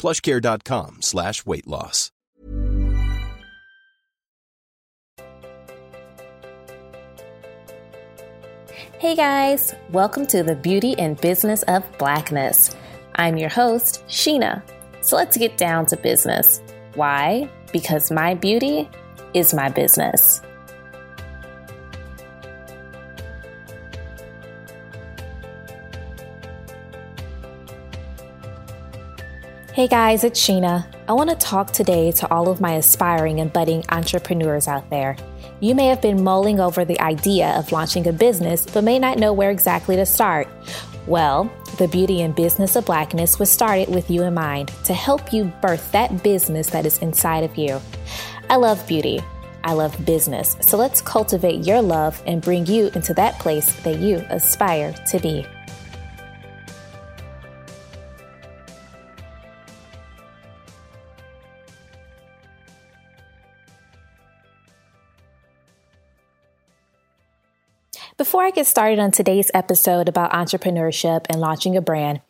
[0.00, 2.10] plushcare.com slash weight loss.
[8.98, 12.76] Hey guys, welcome to the Beauty and Business of Blackness.
[13.14, 14.62] I'm your host, Sheena.
[15.00, 16.60] So let's get down to business.
[16.94, 17.50] Why?
[17.72, 18.88] Because my beauty
[19.32, 20.42] is my business.
[29.80, 30.84] Hey guys, it's Sheena.
[31.08, 35.16] I want to talk today to all of my aspiring and budding entrepreneurs out there.
[35.60, 39.16] You may have been mulling over the idea of launching a business, but may not
[39.16, 40.48] know where exactly to start.
[41.06, 45.32] Well, the Beauty and Business of Blackness was started with you in mind to help
[45.32, 47.80] you birth that business that is inside of you.
[48.50, 49.20] I love beauty.
[49.64, 50.58] I love business.
[50.60, 55.18] So let's cultivate your love and bring you into that place that you aspire to
[55.20, 55.46] be.
[68.20, 72.20] Before I get started on today's episode about entrepreneurship and launching a brand,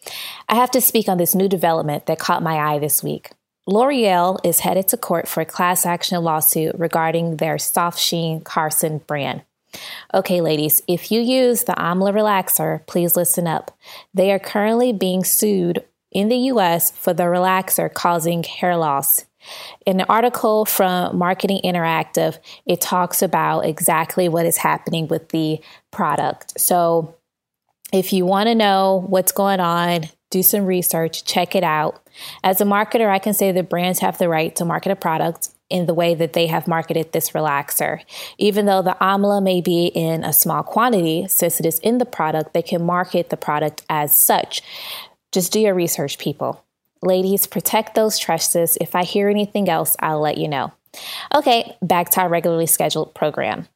[0.49, 3.33] I have to speak on this new development that caught my eye this week.
[3.67, 8.99] L'Oreal is headed to court for a class action lawsuit regarding their Soft Sheen Carson
[8.99, 9.43] brand.
[10.15, 13.77] Okay, ladies, if you use the Amla relaxer, please listen up.
[14.15, 19.25] They are currently being sued in the US for the relaxer causing hair loss.
[19.87, 25.61] In an article from Marketing Interactive, it talks about exactly what is happening with the
[25.91, 26.61] product.
[26.61, 27.17] So,
[27.93, 32.07] if you want to know what's going on, do some research, check it out.
[32.45, 35.49] As a marketer, I can say that brands have the right to market a product
[35.69, 38.01] in the way that they have marketed this relaxer.
[38.39, 42.05] Even though the amla may be in a small quantity, since it is in the
[42.05, 44.63] product, they can market the product as such.
[45.33, 46.65] Just do your research, people.
[47.03, 48.77] Ladies, protect those tresses.
[48.81, 50.73] If I hear anything else, I'll let you know.
[51.35, 53.69] Okay, back to our regularly scheduled program.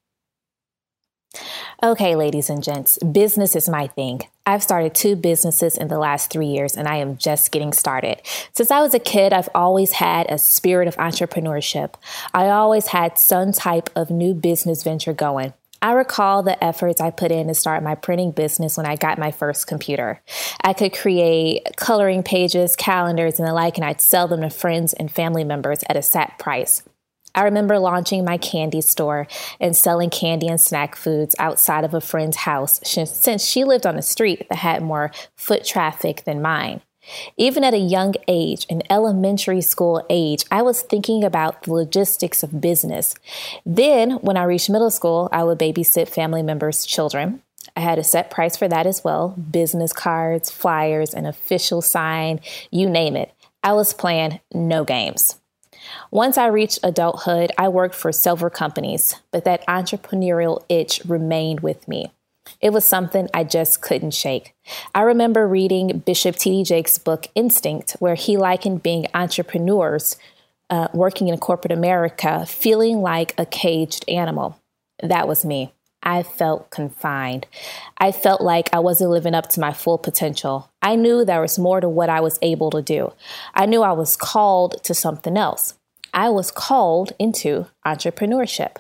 [1.83, 4.21] Okay, ladies and gents, business is my thing.
[4.47, 8.21] I've started two businesses in the last three years and I am just getting started.
[8.53, 11.95] Since I was a kid, I've always had a spirit of entrepreneurship.
[12.33, 15.53] I always had some type of new business venture going.
[15.85, 19.19] I recall the efforts I put in to start my printing business when I got
[19.19, 20.23] my first computer.
[20.63, 24.95] I could create coloring pages, calendars, and the like, and I'd sell them to friends
[24.95, 26.83] and family members at a set price.
[27.35, 29.27] I remember launching my candy store
[29.61, 33.99] and selling candy and snack foods outside of a friend's house since she lived on
[33.99, 36.81] a street that had more foot traffic than mine.
[37.37, 42.43] Even at a young age, an elementary school age, I was thinking about the logistics
[42.43, 43.15] of business.
[43.67, 47.43] Then, when I reached middle school, I would babysit family members' children.
[47.77, 52.41] I had a set price for that as well business cards, flyers, an official sign,
[52.71, 53.33] you name it.
[53.63, 55.41] I was playing no games.
[56.11, 61.87] Once I reached adulthood, I worked for several companies, but that entrepreneurial itch remained with
[61.89, 62.13] me.
[62.61, 64.55] It was something I just couldn't shake.
[64.95, 66.65] I remember reading Bishop T.D.
[66.65, 70.17] Jakes' book Instinct, where he likened being entrepreneurs
[70.71, 74.59] uh, working in corporate America feeling like a caged animal.
[75.03, 75.73] That was me.
[76.03, 77.47] I felt confined.
[77.99, 80.71] I felt like I wasn't living up to my full potential.
[80.83, 83.13] I knew there was more to what I was able to do.
[83.55, 85.75] I knew I was called to something else.
[86.13, 88.77] I was called into entrepreneurship.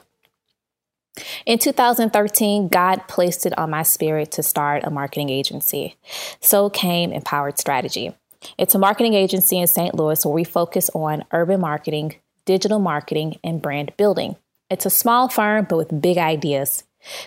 [1.47, 5.97] In 2013, God placed it on my spirit to start a marketing agency.
[6.41, 8.15] So came Empowered Strategy.
[8.59, 9.95] It's a marketing agency in St.
[9.95, 14.37] Louis where we focus on urban marketing, digital marketing, and brand building.
[14.71, 16.85] It's a small firm, but with big ideas.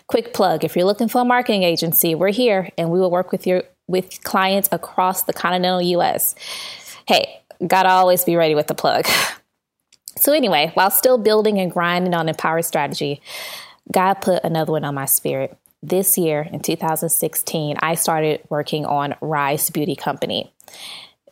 [0.08, 3.32] Quick plug if you're looking for a marketing agency, we're here and we will work
[3.32, 6.36] with your with clients across the continental US.
[7.08, 9.08] Hey, gotta always be ready with the plug.
[10.20, 13.22] So, anyway, while still building and grinding on Empower Strategy,
[13.92, 15.58] God put another one on my spirit.
[15.84, 20.52] This year in 2016, I started working on Rise Beauty Company.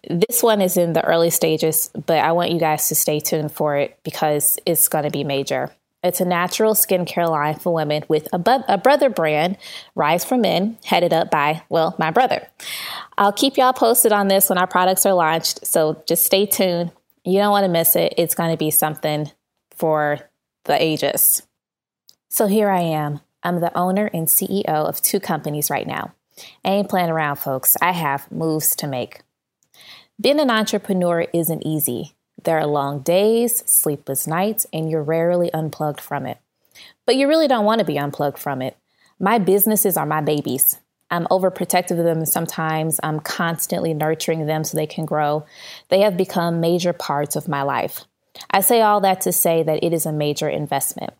[0.07, 3.51] This one is in the early stages, but I want you guys to stay tuned
[3.51, 5.71] for it because it's going to be major.
[6.03, 9.57] It's a natural skincare line for women with a, bu- a brother brand,
[9.95, 12.47] Rise for Men, headed up by, well, my brother.
[13.17, 16.91] I'll keep y'all posted on this when our products are launched, so just stay tuned.
[17.23, 18.13] You don't want to miss it.
[18.19, 19.31] It's going to be something
[19.71, 20.19] for
[20.65, 21.41] the ages.
[22.35, 23.21] So here I am.
[23.43, 26.13] I'm the owner and CEO of two companies right now.
[26.65, 27.77] I ain't playing around, folks.
[27.81, 29.21] I have moves to make.
[30.19, 32.13] Being an entrepreneur isn't easy.
[32.43, 36.37] There are long days, sleepless nights, and you're rarely unplugged from it.
[37.05, 38.75] But you really don't want to be unplugged from it.
[39.17, 40.81] My businesses are my babies.
[41.09, 42.99] I'm overprotective of them sometimes.
[43.01, 45.45] I'm constantly nurturing them so they can grow.
[45.87, 48.03] They have become major parts of my life.
[48.51, 51.13] I say all that to say that it is a major investment.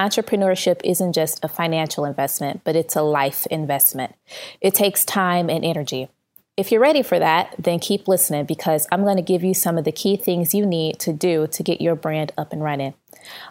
[0.00, 4.14] Entrepreneurship isn't just a financial investment, but it's a life investment.
[4.62, 6.08] It takes time and energy.
[6.56, 9.76] If you're ready for that, then keep listening because I'm going to give you some
[9.76, 12.94] of the key things you need to do to get your brand up and running.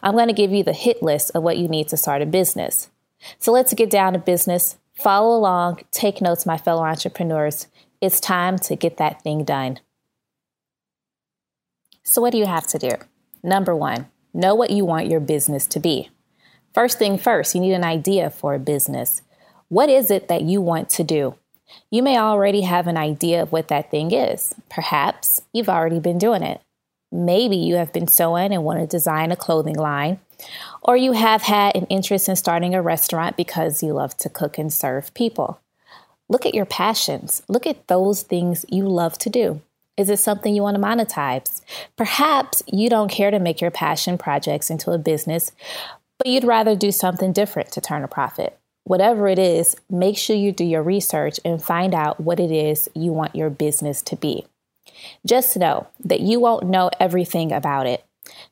[0.01, 2.25] I'm going to give you the hit list of what you need to start a
[2.25, 2.89] business.
[3.37, 4.77] So let's get down to business.
[4.95, 7.67] Follow along, take notes, my fellow entrepreneurs.
[8.01, 9.81] It's time to get that thing done.
[12.01, 12.89] So, what do you have to do?
[13.43, 16.09] Number one, know what you want your business to be.
[16.73, 19.21] First thing first, you need an idea for a business.
[19.69, 21.35] What is it that you want to do?
[21.91, 24.55] You may already have an idea of what that thing is.
[24.69, 26.61] Perhaps you've already been doing it.
[27.11, 30.19] Maybe you have been sewing and want to design a clothing line,
[30.83, 34.57] or you have had an interest in starting a restaurant because you love to cook
[34.57, 35.59] and serve people.
[36.27, 37.41] Look at your passions.
[37.47, 39.61] Look at those things you love to do.
[39.97, 41.61] Is it something you want to monetize?
[41.97, 45.51] Perhaps you don't care to make your passion projects into a business,
[46.19, 48.59] but you'd rather do something different to turn a profit.
[48.83, 52.89] Whatever it is, make sure you do your research and find out what it is
[52.93, 54.45] you want your business to be.
[55.25, 58.05] Just know that you won't know everything about it.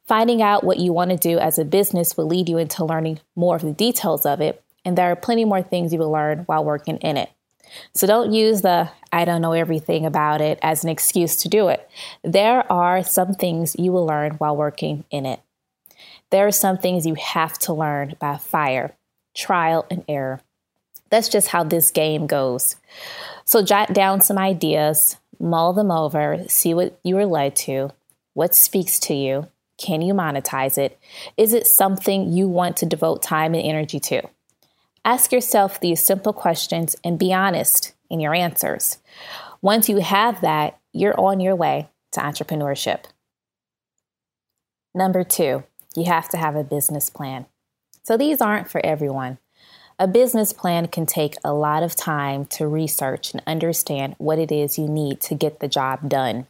[0.08, 3.20] Finding out what you want to do as a business will lead you into learning
[3.36, 6.40] more of the details of it, and there are plenty more things you will learn
[6.40, 7.30] while working in it.
[7.94, 11.68] So don't use the I don't know everything about it as an excuse to do
[11.68, 11.90] it.
[12.24, 15.42] There are some things you will learn while working in it.
[16.30, 18.96] There are some things you have to learn by fire
[19.36, 20.42] trial and error.
[21.10, 22.76] That's just how this game goes.
[23.46, 27.92] So jot down some ideas, mull them over, see what you were led to,
[28.34, 29.48] what speaks to you,
[29.78, 31.00] can you monetize it?
[31.38, 34.24] Is it something you want to devote time and energy to?
[35.06, 38.98] Ask yourself these simple questions and be honest in your answers.
[39.62, 43.06] Once you have that, you're on your way to entrepreneurship.
[44.94, 45.64] Number two,
[45.98, 47.48] you have to have a business plan.
[48.04, 49.40] So these aren't for everyone.
[50.00, 54.52] A business plan can take a lot of time to research and understand what it
[54.52, 56.46] is you need to get the job done.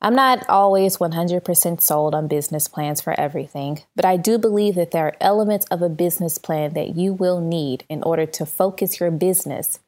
[0.00, 4.92] I'm not always 100% sold on business plans for everything, but I do believe that
[4.92, 9.00] there are elements of a business plan that you will need in order to focus
[9.00, 9.80] your business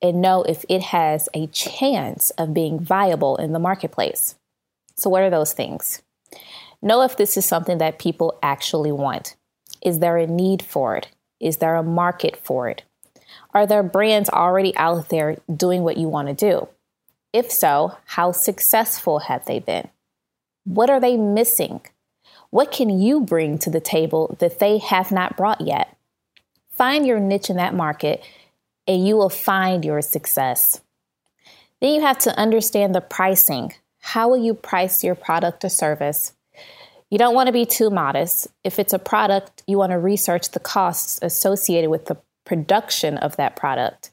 [0.00, 4.36] and know if it has a chance of being viable in the marketplace.
[4.94, 6.00] So, what are those things?
[6.86, 9.34] Know if this is something that people actually want.
[9.82, 11.08] Is there a need for it?
[11.40, 12.84] Is there a market for it?
[13.52, 16.68] Are there brands already out there doing what you want to do?
[17.32, 19.88] If so, how successful have they been?
[20.62, 21.80] What are they missing?
[22.50, 25.96] What can you bring to the table that they have not brought yet?
[26.70, 28.22] Find your niche in that market
[28.86, 30.82] and you will find your success.
[31.80, 33.72] Then you have to understand the pricing.
[33.98, 36.32] How will you price your product or service?
[37.10, 38.48] You don't want to be too modest.
[38.64, 43.36] If it's a product, you want to research the costs associated with the production of
[43.36, 44.10] that product.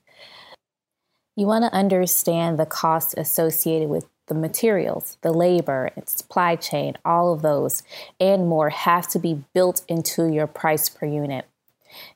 [1.35, 6.95] You want to understand the costs associated with the materials, the labor, and supply chain,
[7.03, 7.83] all of those
[8.19, 11.45] and more have to be built into your price per unit.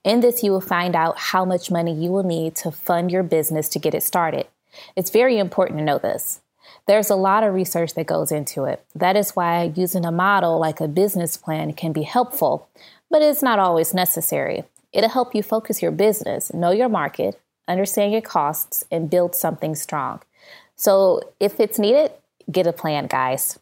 [0.03, 3.23] In this, you will find out how much money you will need to fund your
[3.23, 4.47] business to get it started.
[4.95, 6.41] It's very important to know this.
[6.87, 8.83] There's a lot of research that goes into it.
[8.95, 12.69] That is why using a model like a business plan can be helpful,
[13.09, 14.63] but it's not always necessary.
[14.93, 19.75] It'll help you focus your business, know your market, understand your costs, and build something
[19.75, 20.21] strong.
[20.77, 22.11] So if it's needed,
[22.49, 23.59] get a plan, guys.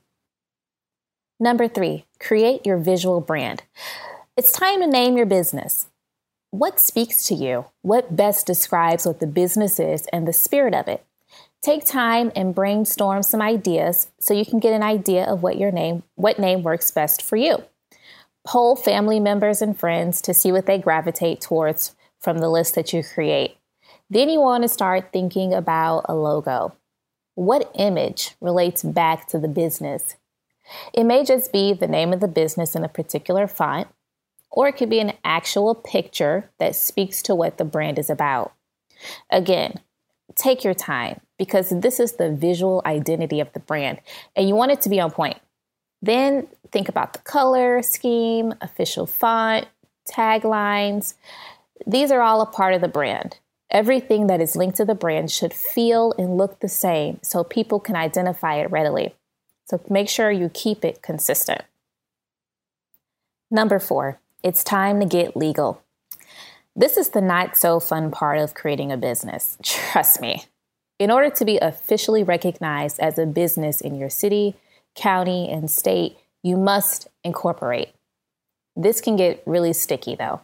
[1.39, 3.63] Number three, create your visual brand.
[4.38, 5.88] It's time to name your business.
[6.51, 7.65] What speaks to you?
[7.82, 11.03] What best describes what the business is and the spirit of it?
[11.66, 15.72] Take time and brainstorm some ideas so you can get an idea of what your
[15.72, 17.64] name what name works best for you.
[18.46, 22.94] Poll family members and friends to see what they gravitate towards from the list that
[22.94, 23.58] you create.
[24.12, 26.76] Then you want to start thinking about a logo.
[27.34, 30.18] What image relates back to the business?
[30.94, 33.88] It may just be the name of the business in a particular font,
[34.52, 38.54] or it could be an actual picture that speaks to what the brand is about.
[39.32, 39.80] Again,
[40.36, 44.00] take your time because this is the visual identity of the brand
[44.36, 45.38] and you want it to be on point.
[46.01, 49.68] Then think about the color scheme, official font,
[50.08, 51.15] taglines.
[51.88, 53.38] These are all a part of the brand.
[53.72, 57.80] Everything that is linked to the brand should feel and look the same so people
[57.80, 59.15] can identify it readily.
[59.65, 61.62] So make sure you keep it consistent.
[63.50, 65.82] Number four, it's time to get legal.
[66.75, 69.58] This is the not so fun part of creating a business.
[69.63, 70.46] Trust me.
[70.98, 74.56] In order to be officially recognized as a business in your city,
[74.96, 77.90] county, and state, you must incorporate.
[78.78, 80.42] This can get really sticky though.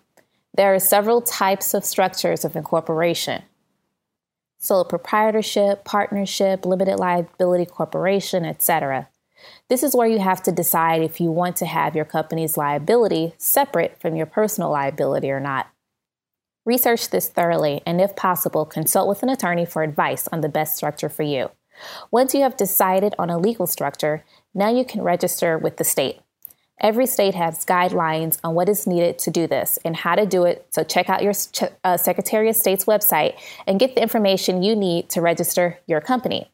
[0.53, 3.43] There are several types of structures of incorporation.
[4.57, 9.07] Sole proprietorship, partnership, limited liability corporation, etc.
[9.69, 13.33] This is where you have to decide if you want to have your company's liability
[13.37, 15.70] separate from your personal liability or not.
[16.65, 20.75] Research this thoroughly and, if possible, consult with an attorney for advice on the best
[20.75, 21.49] structure for you.
[22.11, 26.19] Once you have decided on a legal structure, now you can register with the state.
[26.79, 30.45] Every state has guidelines on what is needed to do this and how to do
[30.45, 30.65] it.
[30.71, 31.33] So check out your
[31.83, 33.35] uh, Secretary of State's website
[33.67, 36.49] and get the information you need to register your company.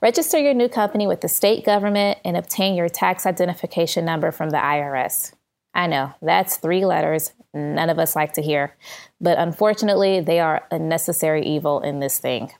[0.00, 4.50] Register your new company with the state government and obtain your tax identification number from
[4.50, 5.32] the IRS.
[5.74, 8.74] I know, that's three letters none of us like to hear,
[9.20, 12.52] but unfortunately, they are a necessary evil in this thing.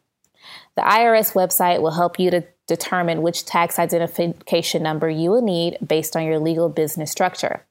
[0.77, 5.79] The IRS website will help you to determine which tax identification number you will need
[5.87, 7.67] based on your legal business structure.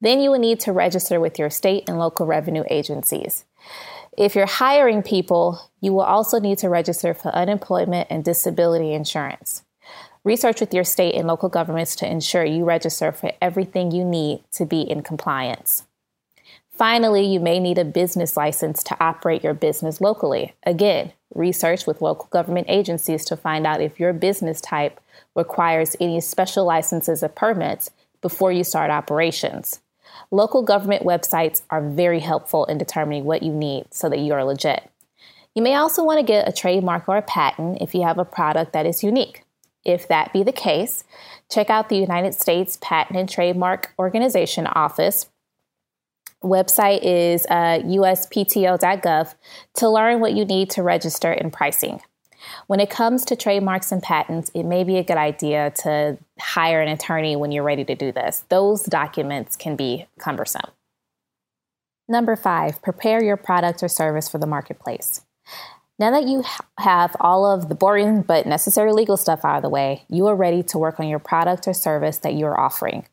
[0.00, 3.44] Then you will need to register with your state and local revenue agencies.
[4.16, 9.62] If you're hiring people, you will also need to register for unemployment and disability insurance.
[10.26, 14.42] Research with your state and local governments to ensure you register for everything you need
[14.50, 15.84] to be in compliance.
[16.72, 20.52] Finally, you may need a business license to operate your business locally.
[20.64, 25.00] Again, research with local government agencies to find out if your business type
[25.36, 29.80] requires any special licenses or permits before you start operations.
[30.32, 34.42] Local government websites are very helpful in determining what you need so that you are
[34.42, 34.90] legit.
[35.54, 38.24] You may also want to get a trademark or a patent if you have a
[38.24, 39.45] product that is unique.
[39.86, 41.04] If that be the case,
[41.48, 45.26] check out the United States Patent and Trademark Organization office.
[46.42, 49.34] Website is uh, uspto.gov
[49.74, 52.00] to learn what you need to register and pricing.
[52.66, 56.80] When it comes to trademarks and patents, it may be a good idea to hire
[56.80, 58.44] an attorney when you're ready to do this.
[58.48, 60.70] Those documents can be cumbersome.
[62.08, 65.22] Number five, prepare your product or service for the marketplace.
[65.98, 66.44] Now that you
[66.78, 70.36] have all of the boring but necessary legal stuff out of the way, you are
[70.36, 73.06] ready to work on your product or service that you are offering.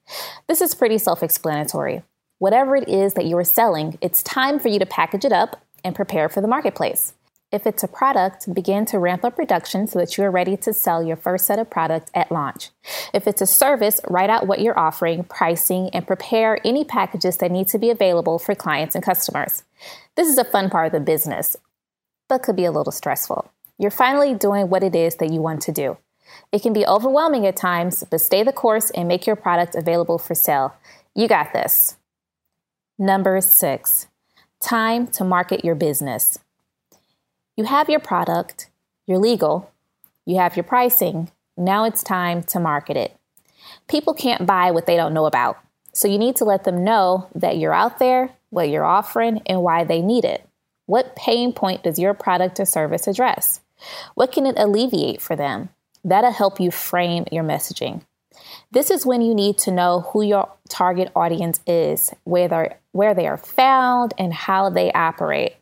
[0.48, 2.04] This is pretty self explanatory.
[2.40, 5.64] Whatever it is that you are selling, it's time for you to package it up
[5.86, 7.14] and prepare for the marketplace.
[7.54, 10.74] If it's a product, begin to ramp up production so that you are ready to
[10.74, 12.72] sell your first set of products at launch.
[13.14, 17.52] If it's a service, write out what you're offering, pricing, and prepare any packages that
[17.52, 19.64] need to be available for clients and customers.
[20.16, 21.56] This is a fun part of the business,
[22.28, 23.52] but could be a little stressful.
[23.78, 25.98] You're finally doing what it is that you want to do.
[26.52, 30.18] It can be overwhelming at times, but stay the course and make your product available
[30.18, 30.76] for sale.
[31.16, 31.98] You got this.
[32.98, 34.08] Number six,
[34.62, 36.40] time to market your business.
[37.58, 38.70] You have your product,
[39.06, 39.72] you're legal,
[40.26, 41.32] you have your pricing.
[41.58, 43.16] Now it's time to market it.
[43.88, 45.58] People can't buy what they don't know about.
[45.94, 49.62] So you need to let them know that you're out there, what you're offering, and
[49.62, 50.48] why they need it.
[50.94, 53.62] What pain point does your product or service address?
[54.14, 55.70] What can it alleviate for them?
[56.04, 58.04] That'll help you frame your messaging.
[58.70, 63.16] This is when you need to know who your target audience is, where, they're, where
[63.16, 65.56] they are found, and how they operate.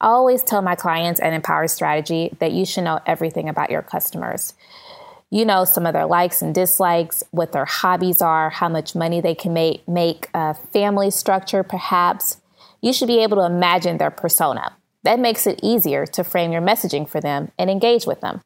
[0.00, 3.82] I always tell my clients at Empower Strategy that you should know everything about your
[3.82, 4.54] customers.
[5.30, 9.20] You know some of their likes and dislikes, what their hobbies are, how much money
[9.20, 12.38] they can make, make a family structure, perhaps.
[12.82, 14.76] You should be able to imagine their persona.
[15.04, 18.42] That makes it easier to frame your messaging for them and engage with them.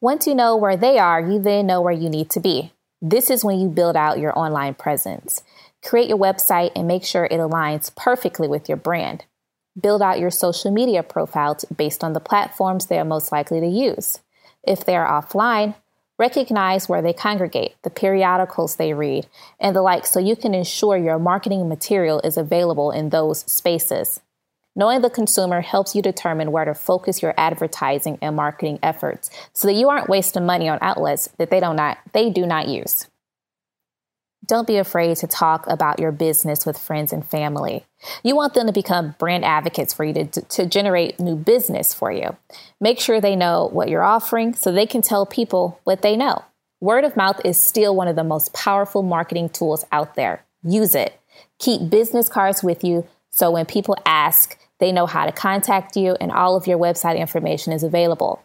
[0.00, 2.72] Once you know where they are, you then know where you need to be.
[3.02, 5.42] This is when you build out your online presence.
[5.82, 9.24] Create your website and make sure it aligns perfectly with your brand.
[9.80, 13.66] Build out your social media profiles based on the platforms they are most likely to
[13.66, 14.20] use.
[14.62, 15.74] If they are offline,
[16.20, 19.26] recognize where they congregate, the periodicals they read,
[19.58, 24.20] and the like so you can ensure your marketing material is available in those spaces.
[24.76, 29.66] Knowing the consumer helps you determine where to focus your advertising and marketing efforts so
[29.66, 33.08] that you aren't wasting money on outlets that they, don't not, they do not use.
[34.46, 37.84] Don't be afraid to talk about your business with friends and family.
[38.22, 42.10] You want them to become brand advocates for you to, to generate new business for
[42.10, 42.36] you.
[42.80, 46.44] Make sure they know what you're offering so they can tell people what they know.
[46.80, 50.44] Word of mouth is still one of the most powerful marketing tools out there.
[50.62, 51.20] Use it.
[51.58, 56.16] Keep business cards with you so when people ask, they know how to contact you
[56.20, 58.42] and all of your website information is available.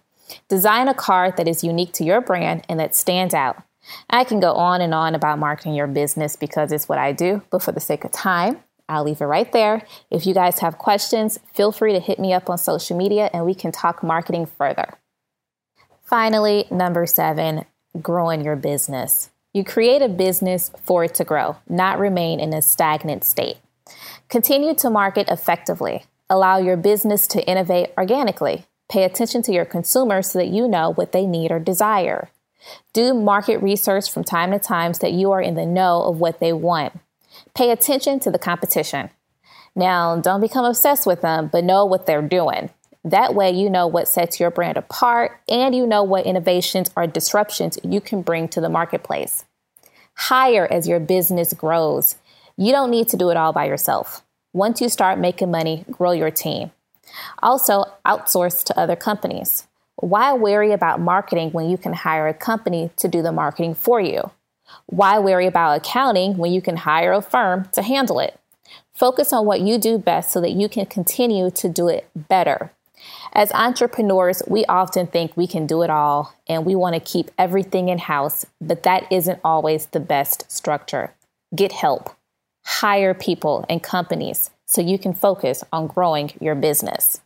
[0.50, 3.62] Design a card that is unique to your brand and that stands out.
[4.10, 7.42] I can go on and on about marketing your business because it's what I do,
[7.50, 9.84] but for the sake of time, I'll leave it right there.
[10.12, 13.46] If you guys have questions, feel free to hit me up on social media and
[13.46, 14.94] we can talk marketing further.
[16.04, 17.66] Finally, number seven,
[18.02, 19.32] growing your business.
[19.54, 23.58] You create a business for it to grow, not remain in a stagnant state.
[24.30, 26.06] Continue to market effectively.
[26.30, 28.66] Allow your business to innovate organically.
[28.90, 32.30] Pay attention to your consumers so that you know what they need or desire.
[32.94, 36.20] Do market research from time to time so that you are in the know of
[36.20, 36.94] what they want.
[37.54, 39.10] Pay attention to the competition.
[39.76, 42.70] Now, don't become obsessed with them, but know what they're doing.
[43.04, 47.06] That way, you know what sets your brand apart and you know what innovations or
[47.06, 49.46] disruptions you can bring to the marketplace.
[50.16, 52.16] Hire as your business grows.
[52.58, 54.24] You don't need to do it all by yourself.
[54.54, 56.72] Once you start making money, grow your team.
[57.44, 59.68] Also, outsource to other companies.
[59.98, 64.02] Why worry about marketing when you can hire a company to do the marketing for
[64.02, 64.32] you?
[64.88, 68.40] Why worry about accounting when you can hire a firm to handle it?
[68.94, 72.72] Focus on what you do best so that you can continue to do it better.
[73.34, 77.32] As entrepreneurs, we often think we can do it all and we want to keep
[77.38, 81.14] everything in house, but that isn't always the best structure.
[81.56, 82.10] Get help,
[82.66, 87.22] hire people and companies so you can focus on growing your business.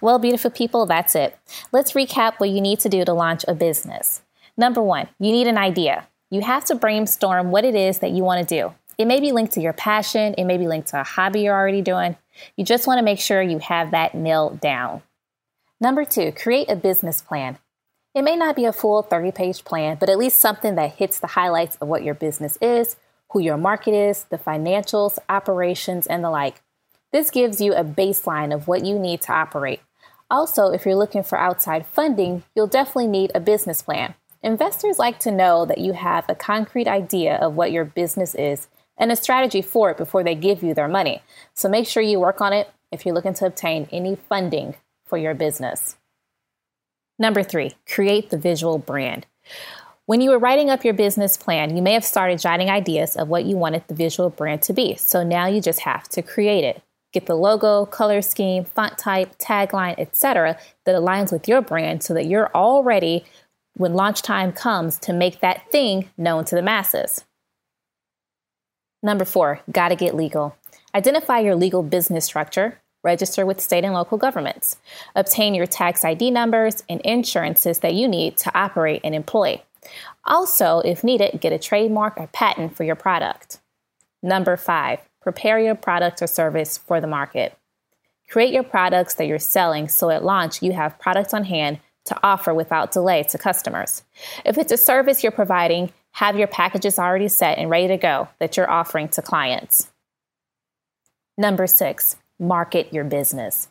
[0.00, 1.38] Well, beautiful people, that's it.
[1.72, 4.22] Let's recap what you need to do to launch a business.
[4.56, 6.06] Number one, you need an idea.
[6.30, 8.74] You have to brainstorm what it is that you want to do.
[8.98, 11.54] It may be linked to your passion, it may be linked to a hobby you're
[11.54, 12.16] already doing.
[12.56, 15.02] You just want to make sure you have that nailed down.
[15.80, 17.58] Number two, create a business plan.
[18.14, 21.18] It may not be a full 30 page plan, but at least something that hits
[21.18, 22.96] the highlights of what your business is,
[23.30, 26.60] who your market is, the financials, operations, and the like.
[27.12, 29.80] This gives you a baseline of what you need to operate.
[30.30, 34.14] Also, if you're looking for outside funding, you'll definitely need a business plan.
[34.42, 38.68] Investors like to know that you have a concrete idea of what your business is
[38.96, 41.22] and a strategy for it before they give you their money.
[41.52, 45.18] So make sure you work on it if you're looking to obtain any funding for
[45.18, 45.96] your business.
[47.18, 49.26] Number three, create the visual brand.
[50.06, 53.28] When you were writing up your business plan, you may have started jotting ideas of
[53.28, 54.94] what you wanted the visual brand to be.
[54.96, 56.82] So now you just have to create it.
[57.12, 60.58] Get the logo, color scheme, font type, tagline, etc.
[60.84, 63.24] that aligns with your brand so that you're all ready
[63.74, 67.24] when launch time comes to make that thing known to the masses.
[69.02, 70.56] Number four, gotta get legal.
[70.94, 74.76] Identify your legal business structure, register with state and local governments,
[75.16, 79.62] obtain your tax ID numbers and insurances that you need to operate and employ.
[80.24, 83.58] Also, if needed, get a trademark or patent for your product.
[84.22, 87.56] Number five, prepare your product or service for the market.
[88.28, 92.18] Create your products that you're selling so at launch you have products on hand to
[92.22, 94.02] offer without delay to customers.
[94.44, 98.28] If it's a service you're providing, have your packages already set and ready to go
[98.38, 99.90] that you're offering to clients.
[101.36, 103.68] Number six, market your business.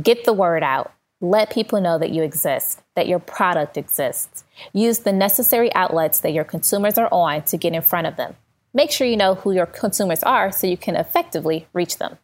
[0.00, 0.92] Get the word out.
[1.20, 4.44] Let people know that you exist, that your product exists.
[4.72, 8.36] Use the necessary outlets that your consumers are on to get in front of them.
[8.76, 12.18] Make sure you know who your consumers are so you can effectively reach them.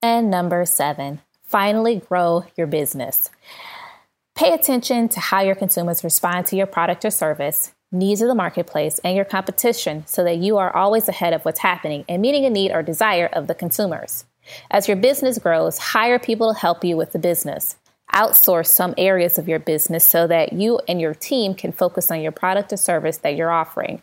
[0.00, 3.28] And number seven, finally grow your business.
[4.36, 8.34] Pay attention to how your consumers respond to your product or service, needs of the
[8.36, 12.44] marketplace, and your competition so that you are always ahead of what's happening and meeting
[12.44, 14.24] a need or desire of the consumers.
[14.70, 17.74] As your business grows, hire people to help you with the business.
[18.14, 22.20] Outsource some areas of your business so that you and your team can focus on
[22.20, 24.00] your product or service that you're offering.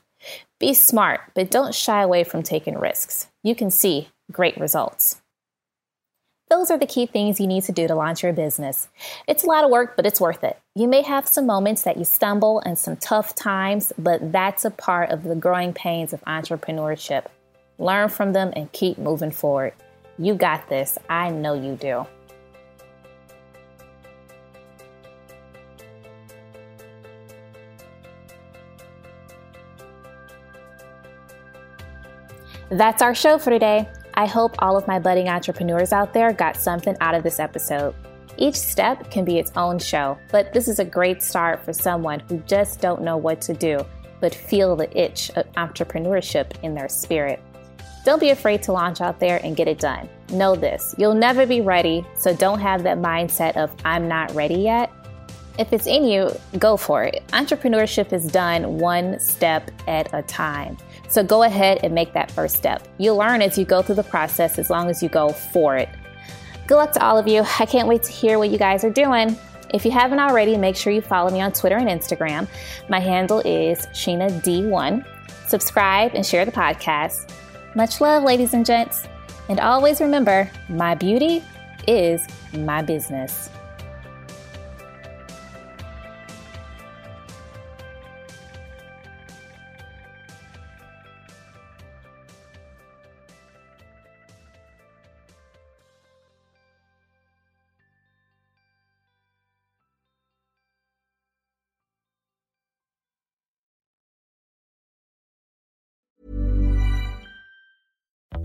[0.60, 3.28] Be smart, but don't shy away from taking risks.
[3.43, 5.22] You can see great results.
[6.50, 8.89] Those are the key things you need to do to launch your business.
[9.26, 10.60] It's a lot of work, but it's worth it.
[10.76, 14.72] You may have some moments that you stumble and some tough times, but that's a
[14.72, 17.28] part of the growing pains of entrepreneurship.
[17.78, 19.74] Learn from them and keep moving forward.
[20.17, 20.98] You got this.
[21.08, 22.06] I know you do.
[32.71, 33.89] That's our show for today.
[34.13, 37.95] I hope all of my budding entrepreneurs out there got something out of this episode.
[38.38, 42.19] Each step can be its own show, but this is a great start for someone
[42.19, 43.84] who just don't know what to do,
[44.19, 47.39] but feel the itch of entrepreneurship in their spirit.
[48.05, 50.08] Don't be afraid to launch out there and get it done.
[50.32, 54.55] Know this you'll never be ready, so don't have that mindset of, I'm not ready
[54.55, 54.91] yet.
[55.58, 57.23] If it's in you, go for it.
[57.29, 60.77] Entrepreneurship is done one step at a time.
[61.10, 62.88] So go ahead and make that first step.
[63.00, 65.89] You'll learn as you go through the process as long as you go for it.
[66.67, 67.43] Good luck to all of you.
[67.60, 69.36] I can't wait to hear what you guys are doing.
[69.74, 72.48] If you haven't already, make sure you follow me on Twitter and Instagram.
[72.89, 75.04] My handle is Sheena D1.
[75.48, 77.32] Subscribe and share the podcast.
[77.76, 79.08] Much love, ladies and gents.
[79.48, 81.43] And always remember, my beauty
[81.88, 83.50] is my business.